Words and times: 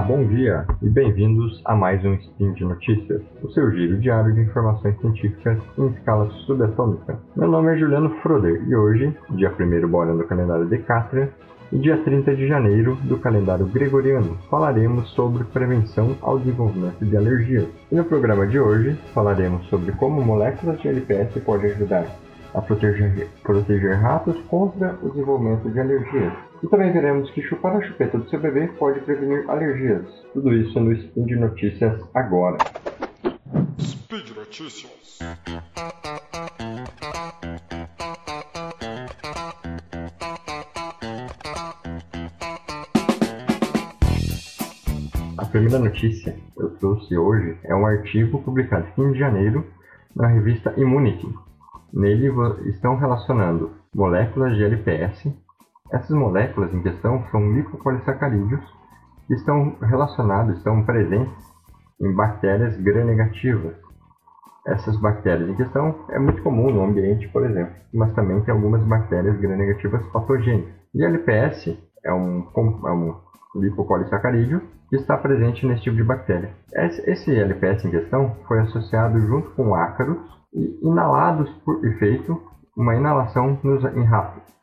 Bom 0.00 0.26
dia 0.26 0.66
e 0.82 0.88
bem-vindos 0.90 1.62
a 1.64 1.74
mais 1.74 2.04
um 2.04 2.14
Spin 2.14 2.52
de 2.52 2.64
Notícias, 2.64 3.22
o 3.42 3.48
seu 3.50 3.70
giro 3.72 3.98
diário 3.98 4.34
de 4.34 4.42
informações 4.42 4.98
científicas 5.00 5.58
em 5.78 5.86
escala 5.86 6.30
subatômica. 6.46 7.18
Meu 7.34 7.48
nome 7.48 7.72
é 7.72 7.78
Juliano 7.78 8.10
Froder 8.20 8.62
e 8.68 8.76
hoje, 8.76 9.16
dia 9.30 9.50
1 9.50 9.88
Bora 9.88 10.14
do 10.14 10.26
calendário 10.26 10.66
Decátria 10.66 11.30
e 11.72 11.78
dia 11.78 11.96
30 11.96 12.36
de 12.36 12.46
janeiro 12.46 12.96
do 13.04 13.18
calendário 13.18 13.66
Gregoriano, 13.66 14.36
falaremos 14.50 15.08
sobre 15.10 15.44
prevenção 15.44 16.14
ao 16.20 16.38
desenvolvimento 16.38 17.04
de 17.04 17.16
alergias. 17.16 17.66
E 17.90 17.94
no 17.94 18.04
programa 18.04 18.46
de 18.46 18.60
hoje 18.60 18.98
falaremos 19.14 19.66
sobre 19.68 19.92
como 19.92 20.22
moléculas 20.22 20.78
de 20.80 20.88
LPS 20.88 21.40
podem 21.40 21.70
ajudar 21.72 22.06
a 22.54 22.60
proteger, 22.60 23.28
proteger 23.42 23.96
ratos 23.96 24.36
contra 24.48 24.98
o 25.02 25.10
desenvolvimento 25.10 25.70
de 25.70 25.80
alergias. 25.80 26.45
E 26.62 26.66
também 26.68 26.92
veremos 26.92 27.30
que 27.30 27.42
chupar 27.42 27.76
a 27.76 27.82
chupeta 27.82 28.18
do 28.18 28.28
seu 28.30 28.40
bebê 28.40 28.68
pode 28.78 29.00
prevenir 29.00 29.48
alergias. 29.48 30.06
Tudo 30.32 30.52
isso 30.54 30.78
no 30.80 30.96
Speed 30.96 31.30
Notícias 31.32 32.02
agora. 32.14 32.58
Speed 33.78 34.30
Notícias. 34.36 35.18
A 45.38 45.44
primeira 45.46 45.78
notícia 45.78 46.32
que 46.32 46.62
eu 46.62 46.70
trouxe 46.76 47.16
hoje 47.16 47.58
é 47.64 47.74
um 47.74 47.86
artigo 47.86 48.42
publicado 48.42 48.86
em 48.98 49.14
janeiro 49.14 49.66
na 50.14 50.28
revista 50.28 50.72
Immunity, 50.78 51.28
Nele 51.92 52.30
estão 52.68 52.96
relacionando 52.96 53.72
moléculas 53.94 54.56
de 54.56 54.64
LPS. 54.64 55.45
Essas 55.92 56.10
moléculas 56.10 56.72
em 56.74 56.82
questão 56.82 57.24
são 57.30 57.52
lipopolissacarídeos 57.52 58.62
que 59.26 59.34
estão 59.34 59.76
relacionados, 59.80 60.56
estão 60.56 60.84
presentes 60.84 61.44
em 62.00 62.12
bactérias 62.14 62.76
gram-negativas. 62.80 63.74
Essas 64.66 64.96
bactérias 65.00 65.48
em 65.48 65.54
questão 65.54 65.94
é 66.10 66.18
muito 66.18 66.42
comum 66.42 66.70
no 66.70 66.84
ambiente, 66.84 67.28
por 67.28 67.44
exemplo, 67.44 67.74
mas 67.94 68.12
também 68.14 68.40
tem 68.42 68.52
algumas 68.52 68.82
bactérias 68.82 69.38
gram-negativas 69.38 70.04
patogênicas. 70.08 70.74
E 70.94 71.04
LPS 71.04 71.78
é 72.04 72.12
um, 72.12 72.48
é 72.84 72.92
um 72.92 73.14
lipopolissacarídeo 73.54 74.60
que 74.88 74.96
está 74.96 75.16
presente 75.16 75.66
nesse 75.66 75.82
tipo 75.82 75.96
de 75.96 76.04
bactéria. 76.04 76.50
Esse 76.72 77.34
LPS 77.34 77.84
em 77.84 77.90
questão 77.90 78.36
foi 78.46 78.60
associado 78.60 79.18
junto 79.20 79.50
com 79.50 79.74
ácaros 79.74 80.18
e 80.52 80.78
inalados 80.82 81.50
por 81.64 81.84
efeito 81.84 82.40
uma 82.76 82.94
inalação 82.94 83.58
nos, 83.62 83.84
em 83.84 84.04
ratos. 84.04 84.55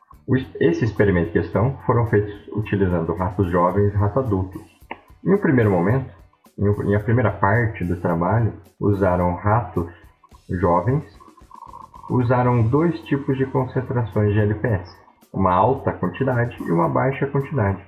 Esse 0.58 0.86
experimento 0.86 1.28
em 1.28 1.32
questão 1.32 1.76
foram 1.84 2.06
feitos 2.06 2.48
utilizando 2.48 3.14
ratos 3.14 3.50
jovens 3.50 3.92
e 3.92 3.96
ratos 3.96 4.24
adultos. 4.24 4.62
Em 5.22 5.34
um 5.34 5.38
primeiro 5.38 5.70
momento, 5.70 6.10
em 6.58 6.94
a 6.94 7.00
primeira 7.00 7.30
parte 7.30 7.84
do 7.84 8.00
trabalho, 8.00 8.54
usaram 8.80 9.34
ratos 9.34 9.86
jovens, 10.48 11.04
usaram 12.08 12.62
dois 12.62 12.98
tipos 13.02 13.36
de 13.36 13.44
concentrações 13.44 14.32
de 14.32 14.40
LPS, 14.40 14.96
uma 15.30 15.52
alta 15.52 15.92
quantidade 15.92 16.56
e 16.62 16.70
uma 16.70 16.88
baixa 16.88 17.26
quantidade. 17.26 17.84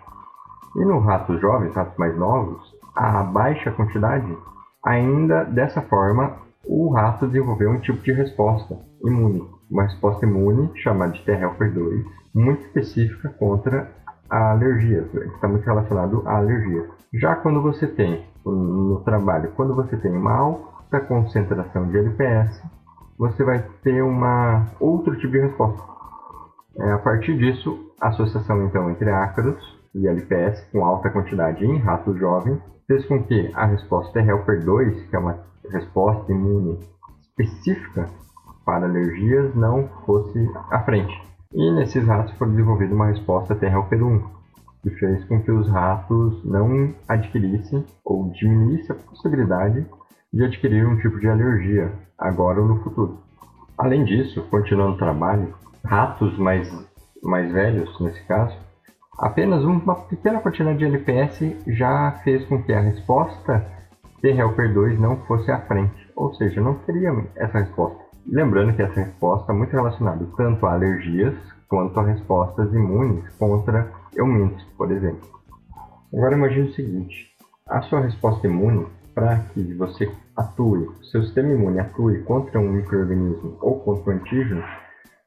E 0.77 0.85
no 0.85 0.99
ratos 0.99 1.41
jovens, 1.41 1.75
ratos 1.75 1.97
mais 1.97 2.15
novos, 2.19 2.61
a 2.95 3.23
baixa 3.23 3.71
quantidade, 3.71 4.37
ainda 4.85 5.45
dessa 5.45 5.81
forma, 5.81 6.37
o 6.67 6.93
rato 6.93 7.27
desenvolveu 7.27 7.71
um 7.71 7.81
tipo 7.81 8.03
de 8.03 8.13
resposta 8.13 8.79
imune, 9.03 9.56
uma 9.71 9.85
resposta 9.85 10.25
imune 10.25 10.71
chamada 10.77 11.13
de 11.13 11.25
T-helper 11.25 11.73
2, 11.73 12.07
muito 12.35 12.63
específica 12.63 13.29
contra 13.39 13.91
a 14.29 14.53
alergias, 14.53 15.09
que 15.11 15.19
está 15.19 15.49
muito 15.49 15.65
relacionado 15.65 16.23
à 16.27 16.37
alergia. 16.37 16.89
Já 17.15 17.37
quando 17.37 17.63
você 17.63 17.87
tem 17.87 18.27
no 18.45 19.01
trabalho, 19.05 19.53
quando 19.57 19.75
você 19.75 19.97
tem 19.97 20.13
uma 20.13 20.35
alta 20.35 21.01
concentração 21.01 21.89
de 21.89 21.99
LPS, 21.99 22.63
você 23.19 23.43
vai 23.45 23.65
ter 23.83 24.03
uma 24.03 24.67
outro 24.79 25.17
tipo 25.17 25.33
de 25.33 25.41
resposta. 25.41 25.83
É, 26.79 26.93
a 26.93 26.99
partir 26.99 27.37
disso, 27.39 27.91
a 28.01 28.09
associação 28.09 28.65
então 28.67 28.91
entre 28.91 29.11
ácaros 29.11 29.57
e 29.95 30.07
LPS 30.07 30.61
com 30.71 30.85
alta 30.85 31.11
quantidade 31.11 31.65
em 31.65 31.79
ratos 31.79 32.19
jovens 32.19 32.61
fez 32.87 33.07
com 33.07 33.23
que 33.23 33.51
a 33.55 33.65
resposta 33.65 34.13
T-helper 34.13 34.65
2, 34.65 35.07
que 35.09 35.17
é 35.17 35.19
uma 35.19 35.39
resposta 35.71 36.31
imune 36.31 36.79
específica 37.21 38.09
para 38.67 38.87
alergias 38.87 39.55
não 39.55 39.89
fosse 40.05 40.51
à 40.71 40.81
frente. 40.81 41.17
E 41.55 41.71
nesses 41.71 42.05
ratos 42.07 42.37
foi 42.37 42.51
desenvolvida 42.51 42.95
uma 42.95 43.07
resposta 43.07 43.55
T-helper 43.55 44.05
1, 44.05 44.23
que 44.83 44.91
fez 44.91 45.25
com 45.25 45.41
que 45.41 45.53
os 45.53 45.69
ratos 45.71 46.45
não 46.45 46.93
adquirissem 47.09 47.85
ou 48.05 48.29
diminuísse 48.33 48.91
a 48.91 48.97
possibilidade 48.97 49.87
de 50.33 50.45
adquirir 50.45 50.87
um 50.87 50.99
tipo 50.99 51.19
de 51.21 51.29
alergia, 51.29 51.93
agora 52.19 52.61
ou 52.61 52.67
no 52.67 52.83
futuro. 52.83 53.21
Além 53.79 54.05
disso, 54.05 54.43
continuando 54.51 54.95
o 54.95 54.99
trabalho, 54.99 55.55
ratos 55.85 56.37
mais, 56.37 56.69
mais 57.23 57.53
velhos, 57.53 58.01
nesse 58.01 58.23
caso, 58.27 58.57
apenas 59.19 59.63
uma 59.65 59.95
pequena 59.95 60.41
quantidade 60.41 60.79
de 60.79 60.85
LPS 60.85 61.57
já 61.69 62.11
fez 62.25 62.45
com 62.47 62.61
que 62.63 62.73
a 62.73 62.81
resposta 62.81 63.65
se 64.21 64.29
Helper 64.29 64.75
2 64.75 64.99
não 64.99 65.19
fosse 65.19 65.51
à 65.53 65.61
frente, 65.61 66.11
ou 66.17 66.35
seja, 66.35 66.61
não 66.61 66.75
teria 66.75 67.13
essa 67.37 67.61
resposta. 67.61 68.06
Lembrando 68.29 68.75
que 68.75 68.83
essa 68.83 69.01
resposta 69.01 69.53
é 69.53 69.55
muito 69.55 69.73
relacionada 69.73 70.27
tanto 70.37 70.67
a 70.67 70.73
alergias 70.73 71.35
quanto 71.69 71.99
a 71.99 72.05
respostas 72.05 72.73
imunes 72.73 73.29
contra 73.39 73.91
eumintos, 74.15 74.63
por 74.77 74.91
exemplo. 74.91 75.29
Agora 76.13 76.37
imagine 76.37 76.69
o 76.69 76.75
seguinte: 76.75 77.35
a 77.69 77.83
sua 77.83 78.01
resposta 78.01 78.47
imune, 78.47 78.87
para 79.15 79.39
que 79.55 79.75
você 79.75 80.11
atue, 80.37 80.89
seu 81.11 81.23
sistema 81.23 81.53
imune 81.53 81.79
atue 81.79 82.23
contra 82.23 82.61
um 82.61 82.71
microorganismo 82.73 83.57
ou 83.61 83.81
contra 83.81 84.13
um 84.13 84.17
antígeno, 84.17 84.63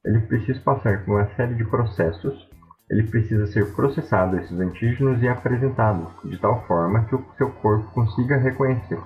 ele 0.06 0.20
precisa 0.22 0.60
passar 0.60 1.04
por 1.04 1.16
uma 1.16 1.28
série 1.36 1.56
de 1.56 1.66
processos 1.66 2.50
ele 2.90 3.04
precisa 3.04 3.46
ser 3.46 3.72
processado 3.76 4.38
esses 4.38 4.60
antígenos 4.60 5.22
e 5.22 5.28
apresentado 5.28 6.08
de 6.26 6.38
tal 6.40 6.66
forma 6.66 7.04
que 7.06 7.16
o 7.16 7.24
seu 7.38 7.52
corpo 7.52 7.86
consiga 7.92 8.38
reconhecer. 8.38 8.98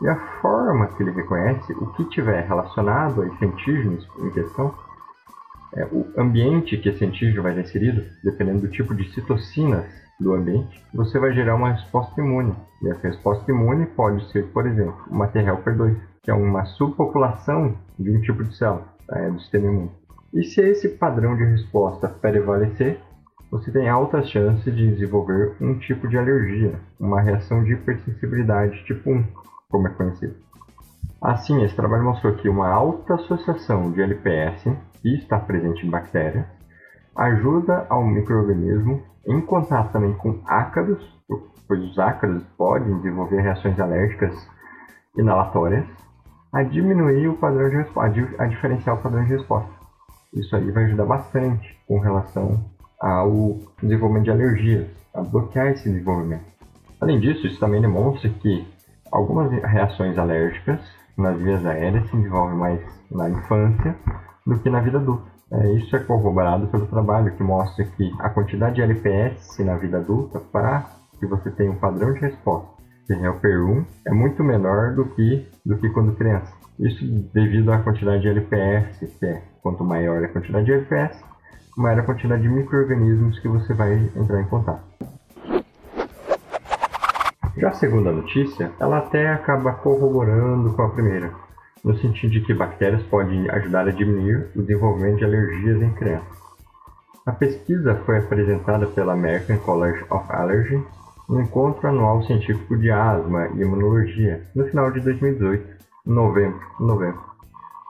E 0.00 0.08
a 0.08 0.16
forma 0.40 0.86
que 0.88 1.02
ele 1.02 1.10
reconhece, 1.10 1.72
o 1.72 1.86
que 1.88 2.04
tiver 2.04 2.46
relacionado 2.46 3.22
a 3.22 3.26
esse 3.26 3.44
antígeno 3.44 3.98
em 4.20 4.30
questão, 4.30 4.74
é 5.74 5.84
o 5.86 6.06
ambiente 6.16 6.78
que 6.78 6.88
esse 6.88 7.04
antígeno 7.04 7.42
vai 7.42 7.54
ser 7.54 7.60
inserido, 7.60 8.04
dependendo 8.22 8.62
do 8.62 8.68
tipo 8.68 8.94
de 8.94 9.12
citocinas 9.12 9.84
do 10.20 10.34
ambiente, 10.34 10.84
você 10.92 11.18
vai 11.18 11.32
gerar 11.32 11.54
uma 11.54 11.72
resposta 11.72 12.20
imune. 12.20 12.54
E 12.82 12.88
essa 12.88 13.08
resposta 13.08 13.50
imune 13.50 13.86
pode 13.86 14.30
ser, 14.30 14.46
por 14.46 14.66
exemplo, 14.66 14.96
uma 15.08 15.30
helper 15.32 15.76
2, 15.76 15.96
que 16.22 16.30
é 16.30 16.34
uma 16.34 16.64
subpopulação 16.64 17.76
de 17.98 18.10
um 18.10 18.20
tipo 18.20 18.42
de 18.44 18.56
célula 18.56 18.84
é, 19.10 19.30
do 19.30 19.40
sistema 19.40 19.66
imune. 19.66 19.90
E 20.34 20.44
se 20.44 20.60
esse 20.60 20.88
padrão 20.90 21.36
de 21.36 21.44
resposta 21.44 22.08
prevalecer, 22.08 23.00
você 23.50 23.70
tem 23.70 23.88
altas 23.88 24.28
chances 24.28 24.74
de 24.74 24.90
desenvolver 24.90 25.54
um 25.60 25.78
tipo 25.78 26.06
de 26.06 26.18
alergia, 26.18 26.78
uma 27.00 27.20
reação 27.20 27.64
de 27.64 27.72
hipersensibilidade 27.72 28.84
tipo 28.84 29.10
1, 29.10 29.24
como 29.70 29.88
é 29.88 29.90
conhecido. 29.90 30.34
Assim, 31.20 31.62
esse 31.64 31.74
trabalho 31.74 32.04
mostrou 32.04 32.34
que 32.34 32.48
uma 32.48 32.68
alta 32.68 33.14
associação 33.14 33.90
de 33.90 34.00
LPS, 34.00 34.64
que 35.02 35.14
está 35.16 35.38
presente 35.38 35.86
em 35.86 35.90
bactérias, 35.90 36.46
ajuda 37.16 37.86
ao 37.88 38.04
microorganismo 38.04 39.02
em 39.26 39.40
contato 39.40 39.92
também 39.92 40.14
com 40.14 40.40
ácaros, 40.46 41.02
pois 41.66 41.82
os 41.82 41.98
ácaros 41.98 42.42
podem 42.56 42.96
desenvolver 42.98 43.40
reações 43.40 43.78
alérgicas 43.78 44.34
inalatórias, 45.16 45.84
a 46.52 46.62
diminuir 46.62 47.28
o 47.28 47.36
padrão 47.36 47.68
de 47.68 47.76
resposta, 47.76 48.34
a 48.38 48.46
diferenciar 48.46 48.96
o 48.96 49.02
padrão 49.02 49.24
de 49.24 49.30
resposta. 49.30 49.70
Isso 50.32 50.54
aí 50.54 50.70
vai 50.70 50.84
ajudar 50.84 51.04
bastante 51.04 51.78
com 51.86 51.98
relação 51.98 52.64
ao 53.00 53.58
desenvolvimento 53.82 54.24
de 54.24 54.30
alergias, 54.30 54.88
a 55.14 55.22
bloquear 55.22 55.68
esse 55.68 55.90
desenvolvimento. 55.90 56.44
Além 57.00 57.20
disso, 57.20 57.46
isso 57.46 57.60
também 57.60 57.80
demonstra 57.80 58.30
que 58.30 58.66
algumas 59.12 59.50
reações 59.50 60.16
alérgicas 60.18 60.80
nas 61.16 61.40
vias 61.40 61.64
aéreas 61.66 62.08
se 62.08 62.16
desenvolvem 62.16 62.58
mais 62.58 62.80
na 63.10 63.28
infância 63.28 63.96
do 64.46 64.58
que 64.58 64.70
na 64.70 64.80
vida 64.80 64.98
adulta. 64.98 65.30
É, 65.50 65.72
isso 65.72 65.96
é 65.96 65.98
corroborado 66.00 66.66
pelo 66.68 66.86
trabalho 66.86 67.34
que 67.36 67.42
mostra 67.42 67.84
que 67.84 68.12
a 68.20 68.28
quantidade 68.28 68.76
de 68.76 68.82
LPS 68.82 69.58
na 69.64 69.76
vida 69.76 69.98
adulta 69.98 70.40
para 70.52 70.84
que 71.18 71.26
você 71.26 71.50
tenha 71.50 71.70
um 71.70 71.78
padrão 71.78 72.12
de 72.12 72.20
resposta 72.20 72.78
de 73.08 73.24
helper 73.24 73.64
1 73.64 73.86
é 74.06 74.12
muito 74.12 74.44
menor 74.44 74.94
do 74.94 75.06
que, 75.06 75.48
do 75.64 75.78
que 75.78 75.88
quando 75.90 76.14
criança. 76.14 76.52
Isso 76.78 77.04
devido 77.32 77.72
à 77.72 77.78
quantidade 77.78 78.22
de 78.22 78.28
LPS, 78.28 78.98
que 79.18 79.26
é 79.26 79.42
quanto 79.62 79.82
maior 79.82 80.22
a 80.22 80.28
quantidade 80.28 80.66
de 80.66 80.72
LPS, 80.72 81.24
maior 81.76 82.00
a 82.00 82.02
quantidade 82.02 82.42
de 82.42 82.48
micro-organismos 82.48 83.38
que 83.40 83.48
você 83.48 83.72
vai 83.72 83.94
entrar 84.14 84.42
em 84.42 84.46
contato. 84.46 84.97
Já 87.58 87.70
a 87.70 87.74
segunda 87.74 88.12
notícia, 88.12 88.70
ela 88.78 88.98
até 88.98 89.32
acaba 89.32 89.72
corroborando 89.72 90.72
com 90.74 90.82
a 90.82 90.90
primeira, 90.90 91.32
no 91.84 91.92
sentido 91.98 92.30
de 92.30 92.40
que 92.42 92.54
bactérias 92.54 93.02
podem 93.04 93.50
ajudar 93.50 93.88
a 93.88 93.90
diminuir 93.90 94.48
o 94.54 94.62
desenvolvimento 94.62 95.18
de 95.18 95.24
alergias 95.24 95.82
em 95.82 95.90
crianças. 95.94 96.38
A 97.26 97.32
pesquisa 97.32 97.96
foi 98.06 98.18
apresentada 98.18 98.86
pela 98.86 99.12
American 99.12 99.58
College 99.58 100.04
of 100.08 100.24
Allergy 100.28 100.80
um 101.28 101.40
encontro 101.40 101.88
anual 101.88 102.22
científico 102.22 102.78
de 102.78 102.92
asma 102.92 103.48
e 103.48 103.60
imunologia 103.60 104.44
no 104.54 104.64
final 104.66 104.92
de 104.92 105.00
2018, 105.00 105.84
novembro, 106.06 106.60
novembro. 106.78 107.20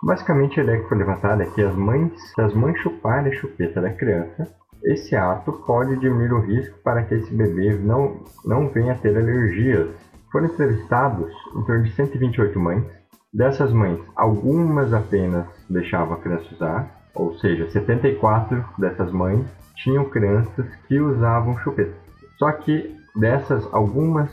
Basicamente 0.03 0.59
a 0.59 0.62
ideia 0.62 0.81
que 0.81 0.88
foi 0.88 0.97
levantada 0.97 1.43
é 1.43 1.47
que 1.47 1.62
as 1.62 1.75
mães, 1.76 2.12
se 2.35 2.41
as 2.41 2.55
mães 2.55 2.81
chuparem 2.81 3.31
a 3.31 3.37
chupeta 3.37 3.82
da 3.82 3.91
criança, 3.91 4.49
esse 4.84 5.16
ato 5.16 5.52
pode 5.66 5.96
diminuir 5.96 6.32
o 6.32 6.40
risco 6.40 6.78
para 6.82 7.02
que 7.02 7.14
esse 7.14 7.34
bebê 7.34 7.75
não, 7.76 8.22
não 8.44 8.69
venha 8.69 8.92
a 8.92 8.98
ter 8.98 9.16
alergias. 9.16 9.88
Foram 10.30 10.46
entrevistados 10.46 11.32
em 11.56 11.62
torno 11.64 11.84
de 11.84 11.92
128 11.92 12.58
mães. 12.60 12.84
Dessas 13.32 13.72
mães, 13.72 14.00
algumas 14.16 14.92
apenas 14.92 15.46
deixavam 15.69 16.14
a 16.14 16.20
criança 16.20 16.54
usar, 16.54 17.10
ou 17.14 17.34
seja, 17.38 17.69
74 17.70 18.64
dessas 18.78 19.12
mães 19.12 19.44
tinham 19.76 20.04
crianças 20.06 20.66
que 20.86 20.98
usavam 20.98 21.58
chupeta. 21.58 21.94
Só 22.38 22.50
que 22.52 22.96
dessas, 23.14 23.69
algumas 23.72 24.31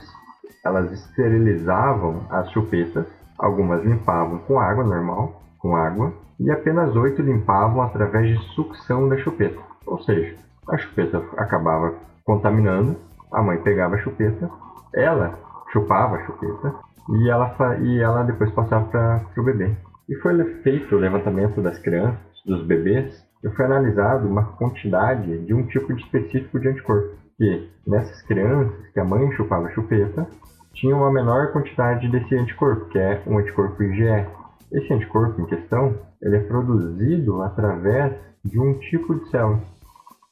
elas 0.64 0.92
esterilizavam 0.92 2.22
as 2.30 2.50
chupetas, 2.52 3.06
algumas 3.38 3.84
limpavam 3.84 4.40
com 4.40 4.60
água 4.60 4.84
normal, 4.84 5.42
com 5.60 5.76
água, 5.76 6.14
e 6.40 6.50
apenas 6.50 6.96
oito 6.96 7.22
limpavam 7.22 7.82
através 7.82 8.28
de 8.28 8.46
sucção 8.56 9.08
da 9.08 9.18
chupeta. 9.18 9.60
Ou 9.86 10.00
seja, 10.02 10.36
a 10.68 10.78
chupeta 10.78 11.24
acabava 11.38 11.96
contaminando, 12.24 12.96
a 13.32 13.42
mãe 13.42 13.62
pegava 13.62 13.96
a 13.96 14.00
chupeta, 14.00 14.50
ela 14.94 15.38
chupava 15.72 16.16
a 16.16 16.26
chupeta 16.26 16.74
e 17.10 17.30
ela, 17.30 17.78
e 17.82 18.00
ela 18.02 18.24
depois 18.24 18.52
passava 18.52 18.86
para 18.86 19.22
o 19.38 19.44
bebê. 19.44 19.76
E 20.10 20.16
foi 20.16 20.44
feito 20.62 20.96
o 20.96 21.00
levantamento 21.00 21.62
das 21.62 21.78
crianças, 21.80 22.20
dos 22.46 22.66
bebês, 22.66 23.26
e 23.44 23.50
foi 23.50 23.66
analisado 23.66 24.28
uma 24.28 24.44
quantidade 24.54 25.46
de 25.46 25.54
um 25.54 25.66
tipo 25.68 25.94
de 25.94 26.02
específico 26.04 26.60
de 26.60 26.68
anticorpo, 26.70 27.16
que 27.38 27.70
nessas 27.86 28.22
crianças 28.24 28.88
que 28.94 29.00
a 29.00 29.06
mãe 29.06 29.32
chupava 29.34 29.68
a 29.68 29.72
chupeta, 29.72 30.28
tinha 30.74 30.96
uma 30.96 31.12
menor 31.12 31.52
quantidade 31.52 32.10
desse 32.10 32.36
anticorpo, 32.36 32.86
que 32.90 33.00
é 33.00 33.22
um 33.26 33.38
anticorpo 33.38 33.82
IgE. 33.82 34.28
Esse 34.72 34.94
anticorpo 34.94 35.42
em 35.42 35.46
questão, 35.46 35.96
ele 36.22 36.38
é 36.38 36.40
produzido 36.40 37.42
através 37.44 38.14
de 38.44 38.60
um 38.60 38.78
tipo 38.80 39.16
de 39.16 39.30
célula, 39.30 39.62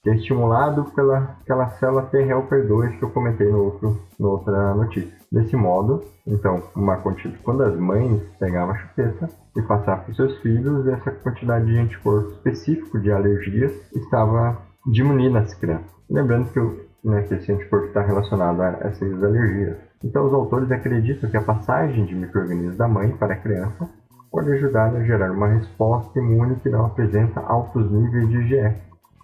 é 0.06 0.16
estimulado 0.16 0.84
pela 0.96 1.38
aquela 1.42 1.70
célula 1.72 2.04
T 2.04 2.18
helper 2.18 2.68
2 2.68 2.96
que 2.98 3.04
eu 3.04 3.10
comentei 3.10 3.50
no 3.50 3.64
outro, 3.64 3.98
outra 4.20 4.74
notícia. 4.74 5.14
Desse 5.32 5.56
modo, 5.56 6.04
então, 6.28 6.62
uma 6.76 6.98
quantidade, 6.98 7.42
quando 7.42 7.64
as 7.64 7.76
mães 7.76 8.22
pegavam 8.40 8.76
a 8.76 8.78
chupeta 8.78 9.30
e 9.56 9.62
passavam 9.62 10.04
para 10.04 10.12
os 10.12 10.18
seus 10.18 10.38
filhos, 10.40 10.88
essa 10.88 11.12
quantidade 11.12 11.66
de 11.66 11.78
anticorpo 11.78 12.32
específico 12.32 13.00
de 13.00 13.12
alergias 13.12 13.72
estava 13.96 14.58
diminuindo 14.86 15.34
nas 15.34 15.54
crianças. 15.54 15.90
Lembrando 16.10 16.52
que, 16.52 16.60
o, 16.60 16.80
né, 17.04 17.24
que 17.24 17.34
esse 17.36 17.52
anticorpo 17.52 17.88
está 17.88 18.02
relacionado 18.02 18.62
a 18.62 18.78
essas 18.82 19.24
alergias. 19.24 19.78
Então, 20.04 20.26
os 20.26 20.34
autores 20.34 20.70
acreditam 20.70 21.30
que 21.30 21.38
a 21.38 21.42
passagem 21.42 22.06
de 22.06 22.14
micro-organismos 22.14 22.78
da 22.78 22.88
mãe 22.88 23.10
para 23.12 23.34
a 23.34 23.38
criança 23.38 23.90
pode 24.30 24.52
ajudar 24.52 24.94
a 24.96 25.04
gerar 25.04 25.32
uma 25.32 25.48
resposta 25.48 26.20
imune 26.20 26.56
que 26.58 26.70
não 26.70 26.88
apresenta 26.88 27.40
altos 27.40 27.90
níveis 27.92 28.30
de 28.30 28.38
IgE, 28.38 28.76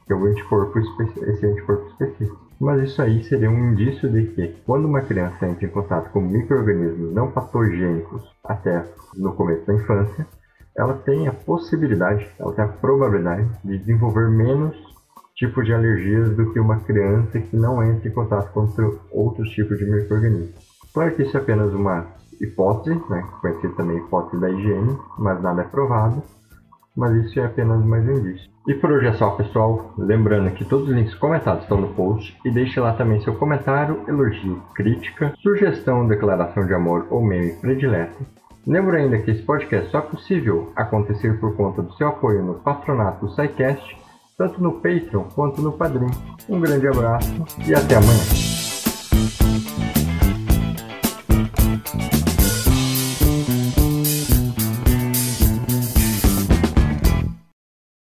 que 0.09 0.13
é 0.13 0.15
o 0.15 0.25
anticorpo, 0.25 0.79
esse 0.79 1.45
anticorpo 1.45 1.87
específico. 1.89 2.49
Mas 2.59 2.81
isso 2.81 2.99
aí 2.99 3.23
seria 3.25 3.47
um 3.47 3.73
indício 3.73 4.09
de 4.11 4.23
que, 4.33 4.47
quando 4.65 4.85
uma 4.85 5.01
criança 5.01 5.47
entra 5.47 5.67
em 5.67 5.69
contato 5.69 6.09
com 6.11 6.19
micro-organismos 6.19 7.13
não 7.13 7.29
patogênicos 7.29 8.23
até 8.43 8.83
no 9.15 9.33
começo 9.33 9.67
da 9.67 9.75
infância, 9.75 10.25
ela 10.75 10.95
tem 10.95 11.27
a 11.27 11.31
possibilidade, 11.31 12.27
ela 12.39 12.51
tem 12.53 12.65
a 12.65 12.69
probabilidade 12.69 13.47
de 13.63 13.77
desenvolver 13.77 14.29
menos 14.31 14.75
tipos 15.35 15.63
de 15.63 15.75
alergias 15.75 16.35
do 16.35 16.51
que 16.51 16.59
uma 16.59 16.79
criança 16.79 17.39
que 17.39 17.55
não 17.55 17.83
entra 17.83 18.09
em 18.09 18.11
contato 18.11 18.51
com 18.51 18.67
outros 19.11 19.47
tipos 19.51 19.77
de 19.77 19.85
micro-organismos. 19.85 20.55
Claro 20.91 21.15
que 21.15 21.21
isso 21.21 21.37
é 21.37 21.39
apenas 21.39 21.71
uma 21.71 22.07
hipótese, 22.41 22.99
né, 23.09 23.23
conhecida 23.41 23.73
também 23.75 23.97
hipótese 23.97 24.41
da 24.41 24.49
higiene, 24.49 24.97
mas 25.19 25.39
nada 25.39 25.61
é 25.61 25.65
provado, 25.65 26.23
mas 26.95 27.11
isso 27.25 27.39
é 27.39 27.45
apenas 27.45 27.83
mais 27.85 28.07
um 28.07 28.13
indício. 28.13 28.49
E 28.67 28.73
por 28.75 28.91
hoje 28.91 29.07
é 29.07 29.13
só, 29.13 29.31
pessoal. 29.31 29.93
Lembrando 29.97 30.51
que 30.51 30.65
todos 30.65 30.87
os 30.87 30.93
links 30.93 31.15
comentados 31.15 31.63
estão 31.63 31.81
no 31.81 31.93
post 31.93 32.37
e 32.45 32.51
deixe 32.51 32.79
lá 32.79 32.93
também 32.93 33.21
seu 33.21 33.33
comentário, 33.35 34.01
elogio, 34.07 34.61
crítica, 34.75 35.33
sugestão, 35.41 36.07
declaração 36.07 36.65
de 36.65 36.73
amor 36.73 37.07
ou 37.09 37.23
meme 37.23 37.53
predileto. 37.53 38.25
Lembro 38.67 38.95
ainda 38.95 39.17
que 39.17 39.31
esse 39.31 39.41
podcast 39.41 39.89
só 39.89 39.99
é 39.99 40.01
possível 40.01 40.71
acontecer 40.75 41.39
por 41.39 41.55
conta 41.55 41.81
do 41.81 41.93
seu 41.93 42.09
apoio 42.09 42.43
no 42.43 42.55
patronato 42.55 43.25
do 43.25 43.31
SciCast, 43.31 43.97
tanto 44.37 44.61
no 44.61 44.73
Patreon 44.73 45.23
quanto 45.33 45.61
no 45.61 45.71
Padrim. 45.71 46.11
Um 46.47 46.59
grande 46.59 46.87
abraço 46.87 47.43
e 47.65 47.73
até 47.73 47.95
amanhã. 47.95 48.68